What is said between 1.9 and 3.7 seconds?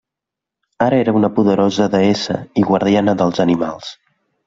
deessa i guardiana dels